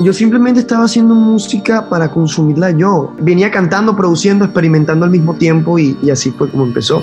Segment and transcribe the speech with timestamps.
[0.00, 3.12] Yo simplemente estaba haciendo música para consumirla yo.
[3.18, 7.02] Venía cantando, produciendo, experimentando al mismo tiempo y, y así fue como empezó.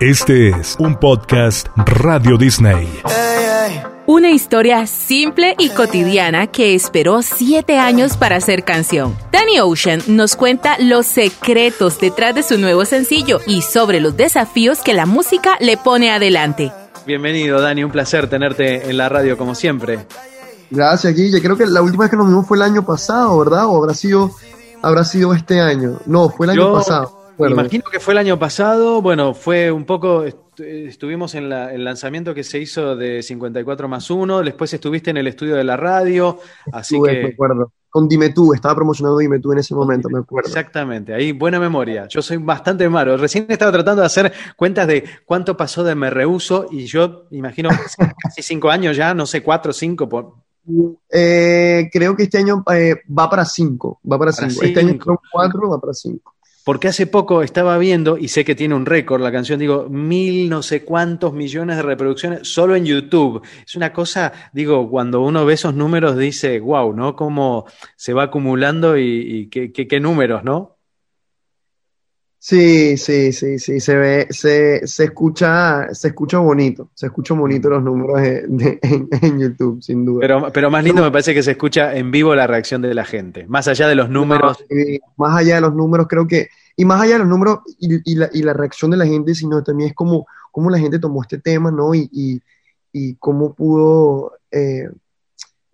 [0.00, 2.88] Este es un podcast Radio Disney.
[4.06, 9.16] Una historia simple y cotidiana que esperó siete años para ser canción.
[9.32, 14.80] Danny Ocean nos cuenta los secretos detrás de su nuevo sencillo y sobre los desafíos
[14.80, 16.70] que la música le pone adelante.
[17.06, 20.06] Bienvenido, Dani, un placer tenerte en la radio como siempre.
[20.70, 21.42] Gracias, Guille.
[21.42, 23.66] Creo que la última vez que nos vimos fue el año pasado, ¿verdad?
[23.66, 24.30] ¿O habrá sido,
[24.80, 25.98] habrá sido este año?
[26.06, 27.24] No, fue el año Yo pasado.
[27.36, 30.24] Bueno, Imagino que fue el año pasado, bueno, fue un poco,
[30.58, 35.16] estuvimos en la- el lanzamiento que se hizo de 54 más 1, después estuviste en
[35.16, 36.38] el estudio de la radio,
[36.72, 37.32] así estuve, me que...
[37.34, 37.72] acuerdo.
[37.90, 40.48] Con Dime Tú, estaba promocionando Dime Tú en ese momento, me acuerdo.
[40.48, 42.08] Exactamente, ahí buena memoria.
[42.08, 43.16] Yo soy bastante malo.
[43.16, 47.68] Recién estaba tratando de hacer cuentas de cuánto pasó de Me Rehuso y yo imagino
[48.20, 50.08] casi cinco años ya, no sé, cuatro o cinco.
[50.08, 50.32] Por...
[51.10, 54.64] Eh, creo que este año eh, va para cinco, va para Para cinco.
[54.64, 56.33] Este año son cuatro, va para cinco.
[56.64, 60.48] Porque hace poco estaba viendo, y sé que tiene un récord la canción, digo, mil
[60.48, 63.42] no sé cuántos millones de reproducciones solo en YouTube.
[63.66, 67.16] Es una cosa, digo, cuando uno ve esos números dice, wow, ¿no?
[67.16, 69.02] Cómo se va acumulando y,
[69.42, 70.73] y qué, qué- qué números, ¿no?
[72.46, 77.70] Sí, sí, sí, sí, se ve, se, se escucha, se escucha bonito, se escuchan bonitos
[77.70, 80.18] los números de- de- en, en YouTube, sin duda.
[80.20, 83.06] Pero, pero más lindo me parece que se escucha en vivo la reacción de la
[83.06, 84.58] gente, más allá de los números.
[84.60, 87.60] No, sí, más allá de los números, creo que, y más allá de los números
[87.78, 90.78] y, y la, y la reacción de la gente, sino también es como, cómo la
[90.78, 91.94] gente tomó este tema, ¿no?
[91.94, 92.42] Y, y,
[92.92, 94.90] y cómo pudo, eh,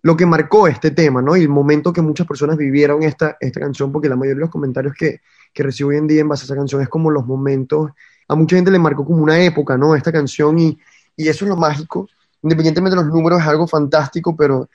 [0.03, 1.35] lo que marcó este tema, ¿no?
[1.35, 4.49] Y el momento que muchas personas vivieron esta, esta canción, porque la mayoría de los
[4.49, 5.19] comentarios que,
[5.53, 7.91] que recibo hoy en día en base a esa canción es como los momentos,
[8.27, 9.95] a mucha gente le marcó como una época, ¿no?
[9.95, 10.77] Esta canción y,
[11.15, 12.07] y eso es lo mágico,
[12.41, 14.69] independientemente de los números es algo fantástico, pero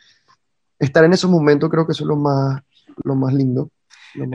[0.79, 2.61] estar en esos momentos creo que eso es lo más,
[3.05, 3.71] lo más lindo.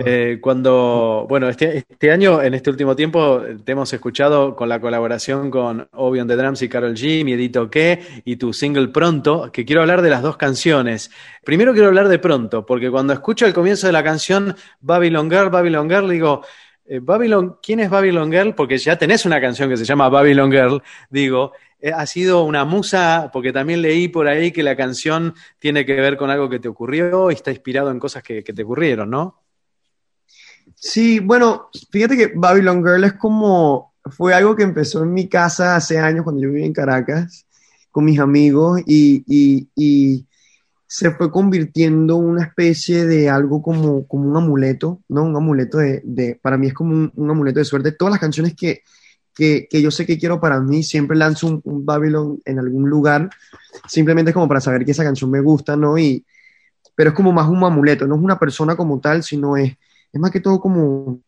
[0.06, 4.80] Eh, cuando, bueno, este, este año, en este último tiempo, te hemos escuchado con la
[4.80, 9.52] colaboración con Obi on the Drums y Carol G, Miedito Que, y tu single Pronto,
[9.52, 11.12] que quiero hablar de las dos canciones.
[11.44, 15.50] Primero quiero hablar de Pronto, porque cuando escucho el comienzo de la canción Babylon Girl,
[15.50, 16.44] Babylon Girl, digo,
[16.86, 18.54] eh, Babylon, ¿quién es Babylon Girl?
[18.54, 22.66] Porque ya tenés una canción que se llama Babylon Girl, digo, eh, ha sido una
[22.66, 26.60] musa, porque también leí por ahí que la canción tiene que ver con algo que
[26.60, 29.41] te ocurrió y está inspirado en cosas que te ocurrieron, ¿no?
[30.84, 35.76] Sí, bueno, fíjate que Babylon Girl es como, fue algo que empezó en mi casa
[35.76, 37.46] hace años cuando yo vivía en Caracas
[37.92, 40.26] con mis amigos y, y, y
[40.88, 45.24] se fue convirtiendo en una especie de algo como, como un amuleto, ¿no?
[45.24, 47.92] Un amuleto de, de para mí es como un, un amuleto de suerte.
[47.92, 48.82] Todas las canciones que,
[49.36, 52.90] que, que yo sé que quiero para mí, siempre lanzo un, un Babylon en algún
[52.90, 53.30] lugar,
[53.88, 55.98] simplemente es como para saber que esa canción me gusta, ¿no?
[56.00, 56.26] Y,
[56.96, 59.78] pero es como más un amuleto, no es una persona como tal, sino es
[60.14, 61.20] es más que todo como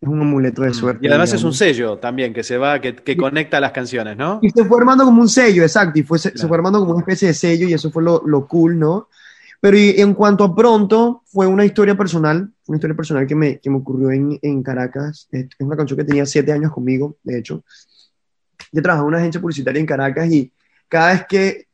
[0.00, 1.00] es un amuleto de suerte.
[1.00, 1.04] Mm.
[1.04, 1.56] Y además es un digamos.
[1.58, 4.38] sello también que se va, que, que conecta las canciones, ¿no?
[4.42, 6.48] Y se fue armando como un sello, exacto, y fue, se, se Claro.
[6.48, 9.08] fue armando como una especie de sello y eso fue lo, lo cool, ¿no?
[9.60, 13.58] Pero y en cuanto a pronto, fue una historia personal, una historia personal que me,
[13.58, 15.28] que me ocurrió en, en Caracas.
[15.30, 17.62] Es una canción que tenía siete años conmigo, de hecho.
[18.72, 20.50] Yo trabajaba en una agencia publicitaria en Caracas y
[20.88, 21.66] cada vez que,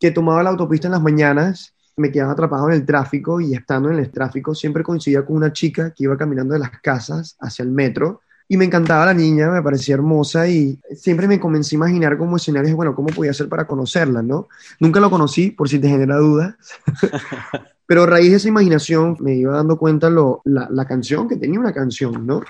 [0.00, 3.90] que tomaba la autopista en las mañanas, me quedaba atrapado en el tráfico y estando
[3.90, 7.62] en el tráfico siempre coincidía con una chica que iba caminando de las casas hacia
[7.62, 11.78] el metro y me encantaba la niña, me parecía hermosa y siempre me comencé a
[11.78, 14.48] imaginar como escenarios, bueno, cómo podía ser para conocerla, ¿no?
[14.78, 16.54] Nunca lo conocí, por si te genera dudas,
[17.86, 21.36] pero a raíz de esa imaginación me iba dando cuenta lo, la, la canción, que
[21.36, 22.42] tenía una canción, ¿no?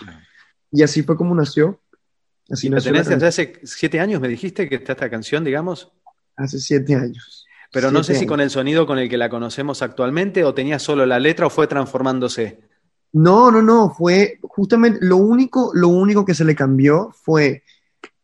[0.71, 1.81] Y así fue como nació.
[2.51, 5.93] Así nació tenés hace siete años, me dijiste que está esta canción, digamos.
[6.37, 7.46] hace siete años.
[7.73, 10.79] Pero no sé si con el sonido con el que la conocemos actualmente o tenía
[10.79, 12.61] solo la letra o fue transformándose.
[13.13, 17.63] No, no, no, fue justamente lo único, lo único que se le cambió fue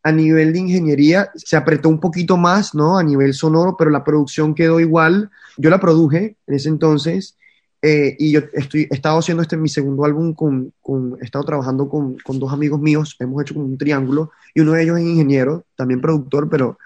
[0.03, 2.97] a nivel de ingeniería, se apretó un poquito más, ¿no?
[2.97, 5.31] A nivel sonoro, pero la producción quedó igual.
[5.57, 7.37] Yo la produje en ese entonces
[7.85, 11.43] eh, y yo estoy, he estado haciendo este mi segundo álbum con, con he estado
[11.43, 14.99] trabajando con, con dos amigos míos, hemos hecho como un triángulo y uno de ellos
[14.99, 16.79] es ingeniero, también productor, pero,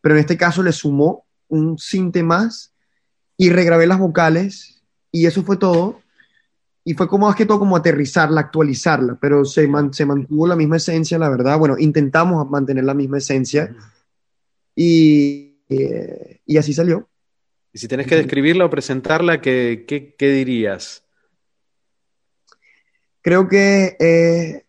[0.00, 2.72] pero en este caso le sumó un cinte más
[3.36, 6.00] y regrabé las vocales y eso fue todo
[6.84, 10.56] y fue como más que todo como aterrizarla, actualizarla, pero se, man- se mantuvo la
[10.56, 11.58] misma esencia, la verdad.
[11.58, 13.74] Bueno, intentamos mantener la misma esencia
[14.76, 17.08] y, eh, y así salió.
[17.72, 21.02] Y si tenés que describirla o presentarla, ¿qué, qué, qué dirías?
[23.22, 24.64] Creo que eh,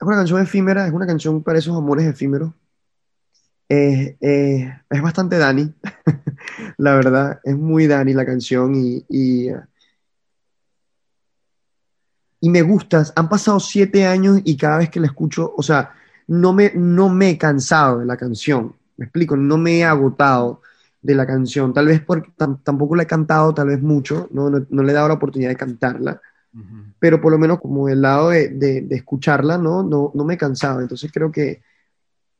[0.00, 2.52] es una canción efímera, es una canción para esos amores efímeros.
[3.72, 5.72] Eh, eh, es bastante Dani,
[6.78, 9.46] la verdad, es muy Dani la canción y, y,
[12.40, 13.12] y me gustas.
[13.14, 15.94] Han pasado siete años y cada vez que la escucho, o sea,
[16.26, 18.74] no me, no me he cansado de la canción.
[18.96, 20.62] Me explico, no me he agotado
[21.00, 21.72] de la canción.
[21.72, 22.32] Tal vez porque
[22.64, 25.56] tampoco la he cantado, tal vez mucho, no, no, le he dado la oportunidad de
[25.56, 26.20] cantarla.
[26.98, 29.84] Pero por lo menos como el lado de, de, de, escucharla, ¿no?
[29.84, 30.10] ¿no?
[30.12, 30.80] No me he cansado.
[30.80, 31.62] Entonces creo que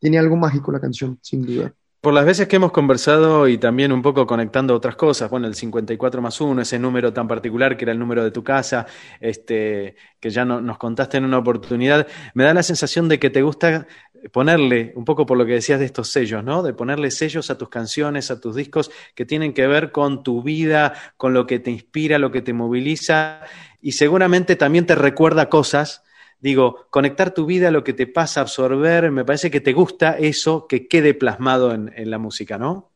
[0.01, 1.73] tiene algo mágico la canción, sin duda.
[2.01, 5.55] Por las veces que hemos conversado y también un poco conectando otras cosas, bueno, el
[5.55, 8.87] 54 más 1, ese número tan particular que era el número de tu casa,
[9.21, 13.29] este, que ya no, nos contaste en una oportunidad, me da la sensación de que
[13.29, 13.87] te gusta
[14.33, 16.63] ponerle, un poco por lo que decías de estos sellos, ¿no?
[16.63, 20.43] De ponerle sellos a tus canciones, a tus discos que tienen que ver con tu
[20.43, 23.43] vida, con lo que te inspira, lo que te moviliza
[23.83, 26.03] y seguramente también te recuerda cosas
[26.41, 30.19] digo, conectar tu vida a lo que te pasa, absorber, me parece que te gusta
[30.19, 32.91] eso que quede plasmado en, la música, ¿no?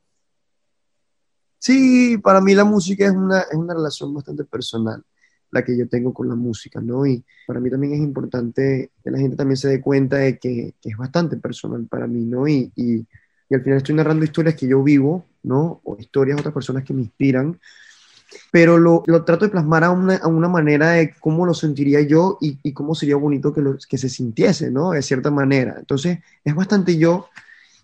[1.58, 5.02] Sí, para mí la música es una, es una relación bastante personal,
[5.50, 7.06] la que yo tengo con la música, ¿no?
[7.06, 10.75] Y para mí también es importante que la gente también se dé cuenta de que,
[10.82, 12.49] es bastante personal para mí, ¿no?
[12.49, 13.06] Y, y,
[13.49, 15.81] y, al final estoy narrando historias que yo vivo, ¿no?
[15.85, 17.58] O historias de otras personas que me inspiran
[18.50, 22.00] pero lo, lo trato de plasmar a una, a una, manera de cómo lo sentiría
[22.03, 24.93] yo y, y cómo sería bonito que, lo, que se sintiese, ¿no?
[24.93, 25.76] De cierta manera.
[25.79, 27.29] Entonces, es bastante yo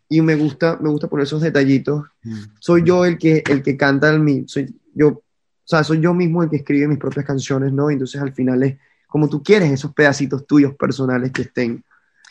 [0.09, 2.05] y me gusta, me gusta poner esos detallitos.
[2.23, 2.43] Mm.
[2.59, 5.23] Soy yo el que, el que canta, el, soy yo, o
[5.65, 7.91] sea, soy yo mismo el que escribe mis propias canciones, ¿no?
[7.91, 8.77] Entonces, al final es
[9.07, 11.85] como tú quieres esos pedacitos tuyos personales que estén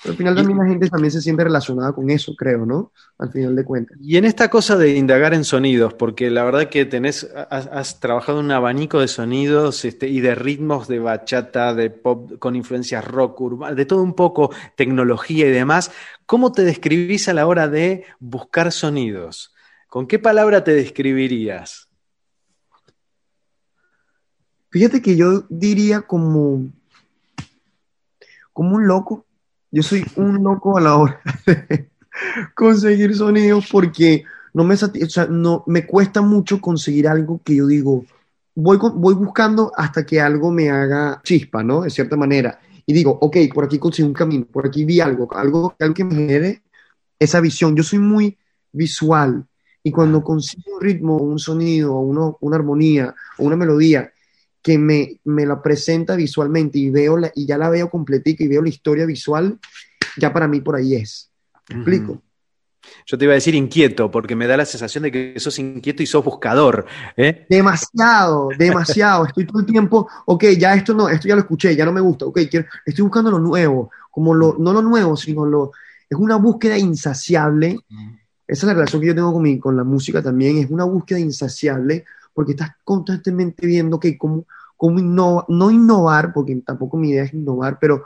[0.06, 2.94] al final también la gente también se siente relacionada con eso, creo, ¿no?
[3.18, 3.98] Al final de cuentas.
[4.02, 8.40] Y en esta cosa de indagar en sonidos, porque la verdad que tenés, has, trabajado
[8.40, 13.42] un abanico de sonidos este, y de ritmos de bachata, de pop con influencias rock,
[13.42, 15.92] urbana, de todo un poco, tecnología y demás.
[16.26, 19.54] ¿Cómo te describís a la hora de buscar sonidos?
[19.90, 21.90] ¿Con qué palabra te describirías?
[24.70, 26.70] Fíjate que yo diría como,
[28.54, 29.26] como un loco
[29.72, 31.90] yo soy un loco a la hora de
[32.56, 34.24] conseguir sonidos porque
[34.54, 38.06] no me, o sea, no, me cuesta mucho conseguir algo que yo digo,
[38.56, 41.82] voy, voy buscando hasta que algo me haga chispa, ¿no?
[41.82, 42.60] De cierta manera.
[42.86, 46.04] Y digo, ok, por aquí conseguí un camino, por aquí vi algo, algo, algo que
[46.04, 46.64] me genere
[47.20, 47.76] esa visión.
[47.76, 48.38] Yo soy muy
[48.72, 49.46] visual
[49.84, 54.12] y cuando consigo un ritmo, un sonido, uno, una armonía una melodía
[54.70, 58.48] que me, me la presenta visualmente y, veo la, y ya la veo completica y
[58.48, 59.58] veo la historia visual,
[60.16, 61.32] ya para mí por ahí es.
[61.70, 62.22] ¿Me explico?
[63.08, 66.04] Yo te iba a decir inquieto, porque me da la sensación de que sos inquieto
[66.04, 66.86] y sos buscador.
[67.18, 67.48] ¿eh?
[67.50, 69.26] Demasiado, demasiado.
[69.26, 72.02] Estoy todo el tiempo, ok, ya esto no, esto ya lo escuché, ya no me
[72.02, 75.72] gusta, ok, quiero, estoy buscando lo nuevo, como lo, no lo nuevo, sino lo,
[76.08, 77.80] es una búsqueda insaciable.
[78.48, 80.84] Esa es la relación que yo tengo con, mi, con la música también, es una
[80.84, 82.06] búsqueda insaciable
[82.36, 84.46] porque estás constantemente viendo que cómo,
[84.80, 88.06] cómo no innovar, porque tampoco mi idea es innovar, pero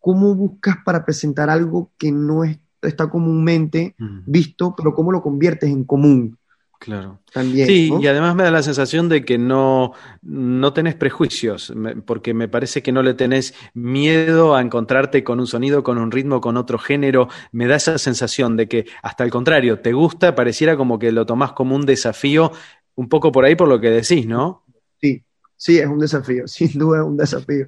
[0.00, 2.42] cómo buscas para presentar algo que no
[2.82, 3.94] está comúnmente
[4.26, 6.36] visto, pero cómo lo conviertes en común.
[6.80, 7.20] Claro.
[7.32, 9.92] También, sí, y además me da la sensación de que no,
[10.22, 11.72] no tenés prejuicios,
[12.04, 16.10] porque me parece que no le tenés miedo a encontrarte con un sonido, con un
[16.10, 17.28] ritmo, con otro género.
[17.52, 21.26] Me da esa sensación de que, hasta el contrario, te gusta, pareciera como que lo
[21.26, 22.50] tomás como un desafío
[22.96, 24.64] un poco por ahí por lo que decís, ¿no?
[25.00, 25.22] Sí,
[25.58, 27.66] sí, es un desafío, sin duda es un desafío.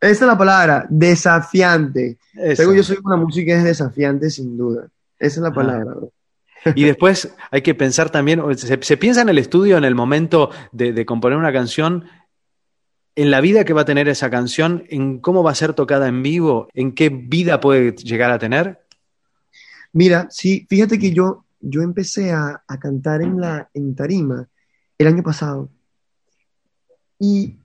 [0.00, 2.18] Esa es la palabra, desafiante.
[2.34, 4.88] yo soy una música que es desafiante, sin duda.
[5.18, 5.94] Esa es la palabra.
[6.74, 11.06] Y después hay que pensar también, se, piensa en el estudio, en el momento de,
[11.06, 12.06] componer una canción,
[13.14, 16.08] en la vida que va a tener esa canción, en cómo va a ser tocada
[16.08, 18.80] en vivo, en qué vida puede llegar a tener.
[19.92, 24.48] Mira, sí, fíjate que yo, yo empecé a, a cantar en, la, en tarima
[24.98, 25.70] el año pasado.
[27.18, 27.56] Y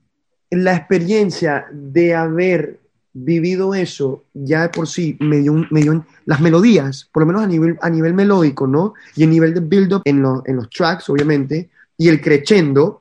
[0.50, 2.80] la experiencia de haber
[3.14, 7.78] vivido eso ya de por sí me dio, las melodías, por lo menos a nivel,
[7.82, 8.96] a nivel melódico, ¿no?
[9.16, 13.00] Y a nivel de build-up en, en, los tracks, obviamente, y el crescendo,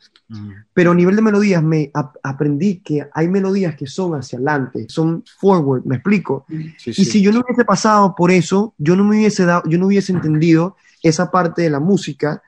[0.72, 1.90] pero a nivel de melodías me
[2.22, 6.46] aprendí que hay melodías que son hacia adelante, son forward, ¿me explico?
[6.48, 9.86] y si yo no hubiese pasado por eso, yo no me hubiese dado, yo no
[9.86, 12.42] hubiese entendido esa parte de la música,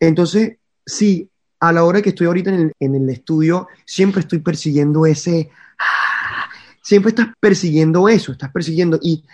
[0.00, 1.28] entonces sí,
[1.62, 2.50] a la hora que estoy ahorita
[2.80, 5.48] en el, estudio, siempre estoy persiguiendo ese,
[6.82, 9.24] siempre estás persiguiendo eso, estás persiguiendo y,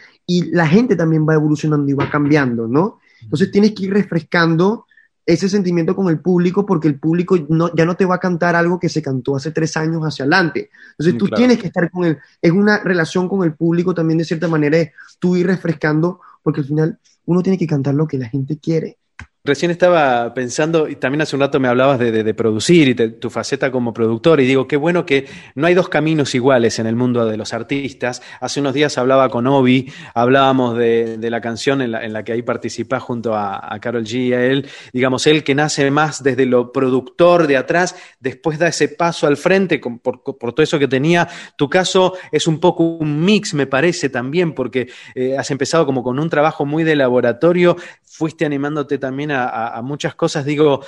[0.53, 2.99] la gente también va evolucionando y va cambiando, ¿no?
[3.23, 4.85] Entonces tienes que ir refrescando
[5.25, 8.55] ese sentimiento con el público porque el público no, ya no te va a cantar
[8.55, 10.69] algo que se cantó hace tres años hacia adelante.
[10.99, 12.19] Entonces tú tienes que estar con él.
[12.43, 16.61] Es una relación con el público también de cierta manera, es tú ir refrescando porque
[16.61, 18.99] al final uno tiene que cantar lo que la gente quiere.
[19.49, 23.31] Recién estaba pensando, y también hace un rato me hablabas de, producir y de tu
[23.31, 26.95] faceta como productor, y digo, qué bueno que no hay dos caminos iguales en el
[26.95, 28.21] mundo de los artistas.
[28.43, 33.00] Hace unos días hablaba con Obi, hablábamos de, la canción en la, que ahí participa
[33.00, 37.47] junto a, Carol G y a él, digamos, él que nace más desde lo productor
[37.47, 41.26] de atrás, después da ese paso al frente por, todo eso que tenía.
[41.57, 46.02] Tu caso es un poco un mix, me parece también, porque eh, has empezado como
[46.02, 49.38] con un trabajo muy de laboratorio, fuiste animándote también a,
[49.83, 50.45] muchas cosas.
[50.45, 50.80] Digo,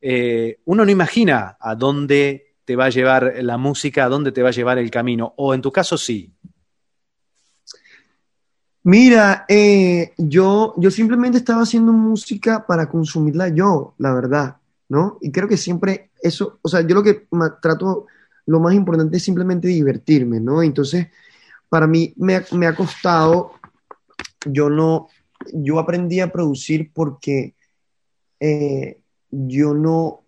[0.00, 4.42] eh, uno no imagina a dónde te va a llevar la música, a dónde te
[4.42, 6.32] va a llevar el camino, o en tu caso sí.
[8.82, 15.18] Mira, eh, yo, yo simplemente estaba haciendo música para consumirla yo, la verdad, ¿no?
[15.20, 17.26] Y creo que siempre eso, o sea, yo lo que
[17.60, 18.06] trato,
[18.46, 20.62] lo más importante es simplemente divertirme, ¿no?
[20.62, 21.08] Entonces,
[21.68, 23.54] para mí me, me ha costado,
[24.44, 25.08] yo no,
[25.52, 27.55] yo aprendí a producir porque
[28.40, 28.98] eh,
[29.30, 30.22] yo no,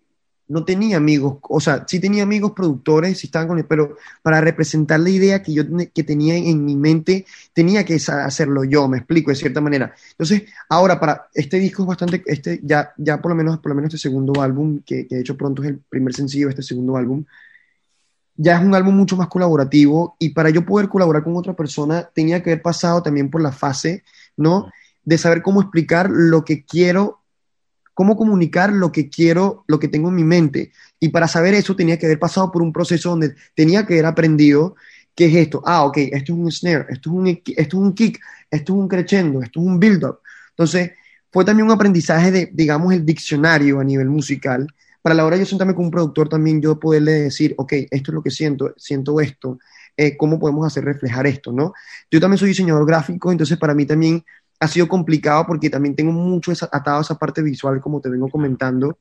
[0.49, 4.99] no tenía amigos, o sea, sí tenía amigos productores, sí estaban con pero para representar
[4.99, 5.63] la idea que yo
[5.93, 9.93] que tenía en mi mente, tenía que hacerlo yo, me explico de cierta manera.
[10.11, 13.75] Entonces, ahora para este disco es bastante, este ya, ya por lo menos, por lo
[13.75, 16.63] menos este segundo álbum, que, que de hecho pronto es el primer sencillo de este
[16.63, 17.23] segundo álbum,
[18.35, 22.09] ya es un álbum mucho más colaborativo y para yo poder colaborar con otra persona
[22.11, 24.03] tenía que haber pasado también por la fase,
[24.35, 24.71] ¿no?
[25.03, 27.18] De saber cómo explicar lo que quiero
[27.99, 30.71] cómo comunicar lo que quiero, lo que tengo en mi mente.
[31.01, 34.05] Y para saber eso tenía que haber pasado por un proceso donde tenía que haber
[34.05, 34.77] aprendido
[35.13, 35.61] qué es esto.
[35.65, 38.79] Ah, ok, esto es un snare, esto es un, esto es un kick, esto es
[38.79, 40.19] un crescendo, esto es un build-up.
[40.51, 40.91] Entonces,
[41.29, 44.65] fue también un aprendizaje de, digamos, el diccionario a nivel musical.
[45.01, 48.11] Para la hora de yo sentarme con un productor también, yo poderle decir, ok, esto
[48.11, 49.59] es lo que siento, siento esto,
[49.97, 51.73] eh, ¿cómo podemos hacer reflejar esto, no?
[52.09, 54.23] Yo también soy diseñador gráfico, entonces para mí también
[54.59, 58.29] ha sido complicado porque también tengo mucho atado a esa parte visual, como te vengo
[58.29, 58.99] comentando.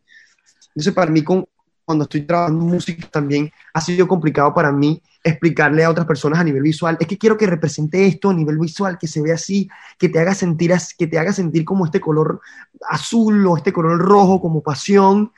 [0.68, 1.46] Entonces, para mí, con,
[1.84, 6.44] cuando estoy trabajando música, también ha sido complicado para mí explicarle a otras personas a
[6.44, 6.96] nivel visual.
[7.00, 10.20] Es que quiero que represente esto a nivel visual, que se vea así, que te
[10.20, 12.40] haga sentir, que te haga sentir como este color
[12.88, 15.32] azul o este color rojo, como pasión.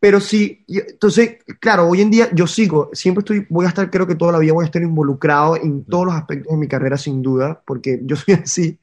[0.00, 4.06] Pero sí, entonces, claro, hoy en día yo sigo, siempre estoy, voy a estar, creo
[4.06, 6.96] que toda la vida voy a estar involucrado en todos los aspectos de mi carrera,
[6.96, 8.78] sin duda, porque yo soy así.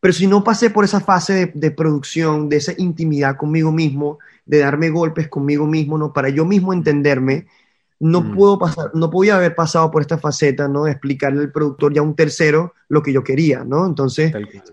[0.00, 4.58] Pero si no pasé por esa fase de, producción, de esa intimidad conmigo mismo, de
[4.58, 6.12] darme golpes conmigo mismo, ¿no?
[6.12, 7.46] Para yo mismo entenderme,
[8.00, 8.36] no mm.
[8.36, 10.84] puedo pasar, no podía haber pasado por esta faceta, ¿no?
[10.84, 13.86] De explicarle al productor ya a un tercero lo que yo quería, ¿no?
[13.86, 14.32] Entonces,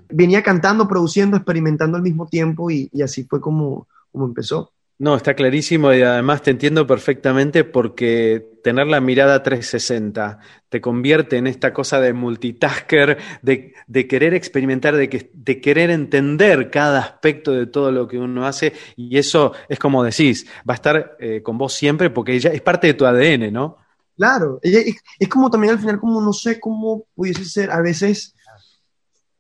[0.10, 4.72] venía cantando, produciendo, experimentando al mismo tiempo y, y así fue como, como empezó.
[4.98, 11.36] No, está clarísimo y además te entiendo perfectamente porque tener la mirada 360 te convierte
[11.36, 17.52] en esta cosa de multitasker, de, de querer experimentar, de, que, querer entender cada aspecto
[17.52, 21.42] de todo lo que uno hace y eso es como decís, va a estar eh,
[21.44, 23.78] con vos siempre porque ella es parte de tu ADN, ¿no?
[24.16, 28.34] Claro, es, es como también al final como no sé cómo pudiese ser, a veces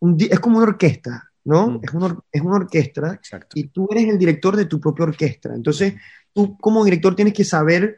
[0.01, 1.67] es como una orquesta ¿no?
[1.67, 1.79] Mm.
[1.83, 3.19] Es, una, es una orquesta
[3.53, 5.53] y tú eres el director de tu propia orquesta.
[5.53, 5.93] Entonces,
[6.33, 7.97] tú como director tienes que saber,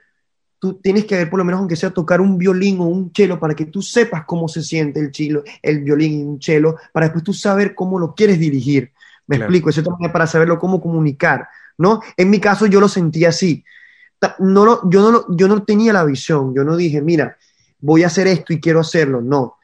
[0.59, 3.39] tú tienes que ver por lo menos aunque sea tocar un violín o un cello
[3.39, 7.07] para que tú sepas cómo se siente el, chilo, el violín y un cello, para
[7.07, 8.91] después tú saber cómo lo quieres dirigir.
[9.25, 12.01] Me explico, eso también para saberlo cómo comunicar, ¿no?
[12.15, 13.63] En mi caso yo lo sentí así.
[14.39, 17.37] No lo, yo, no lo, yo no tenía la visión, yo no dije, mira,
[17.79, 19.57] voy a hacer esto y quiero hacerlo, no.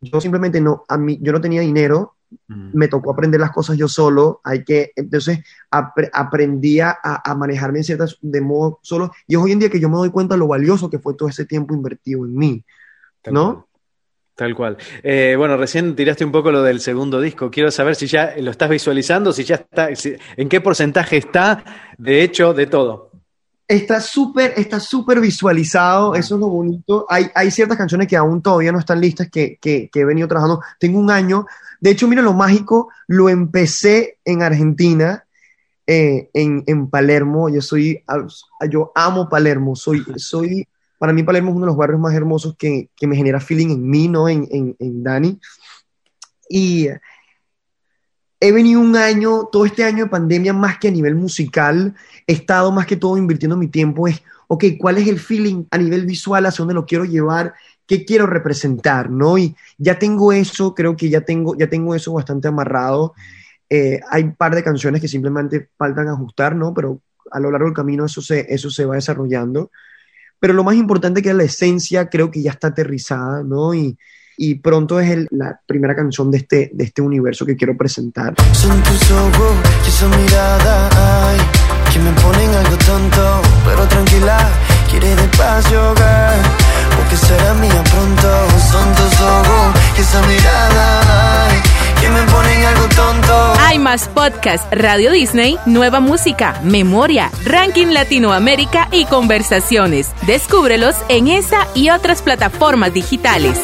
[0.00, 2.16] Yo simplemente no, a mí, yo no tenía dinero,
[2.48, 8.18] me tocó aprender las cosas yo solo, hay que, entonces aprendía a, manejarme en ciertas,
[8.20, 10.48] de modo solo, y es hoy en día que yo me doy cuenta de lo
[10.48, 12.64] valioso que fue todo ese tiempo invertido en mí,
[13.30, 13.68] ¿no?
[14.34, 14.76] Tal cual.
[15.02, 17.50] Eh, bueno, recién tiraste un poco lo del segundo disco.
[17.52, 19.88] Quiero saber si ya lo estás visualizando, si ya está,
[20.36, 21.64] en qué porcentaje está,
[21.98, 23.12] de hecho, de todo.
[23.66, 27.06] Está súper, está súper visualizado, eso es lo bonito.
[27.08, 30.26] Hay, hay ciertas canciones que aún todavía no están listas, que, que, que he venido
[30.26, 30.60] trabajando.
[30.78, 31.46] Tengo un año
[31.84, 35.26] de hecho, mira lo mágico, lo empecé en Argentina,
[35.86, 37.50] eh, en, Palermo.
[37.50, 38.02] Yo soy,
[38.70, 39.76] yo amo Palermo.
[39.76, 40.66] Soy, soy,
[40.98, 43.86] para mí Palermo es uno de los barrios más hermosos que, me genera feeling en
[43.86, 44.30] mí, ¿no?
[44.30, 45.38] En, en, Dani.
[46.48, 46.88] Y
[48.40, 51.94] he venido un año, todo este año de pandemia, más que a nivel musical,
[52.26, 55.76] he estado más que todo invirtiendo mi tiempo es, ok, ¿cuál es el feeling a
[55.76, 57.52] nivel visual, hacia dónde lo quiero llevar?
[57.86, 59.38] qué quiero representar, ¿no?
[59.38, 63.14] Y ya tengo eso, creo que ya tengo, ya tengo eso bastante amarrado.
[63.68, 66.72] Eh, hay un par de canciones que simplemente faltan ajustar, ¿no?
[66.72, 67.00] Pero
[67.30, 69.70] a lo largo del camino eso se, eso se va desarrollando.
[70.38, 73.74] Pero lo más importante que es la esencia, creo que ya está aterrizada, ¿no?
[73.74, 73.96] Y,
[74.36, 78.34] y pronto es el, la primera canción de este, de este universo que quiero presentar.
[78.52, 79.43] Son tus ojos
[94.24, 100.12] podcast Radio Disney, nueva música, memoria, ranking Latinoamérica y conversaciones.
[100.26, 103.60] Descúbrelos en esa y otras plataformas digitales.